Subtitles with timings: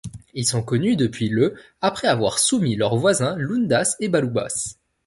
[0.33, 4.77] Ils sont connus depuis le après avoir soumis leurs voisins lundas et balubas.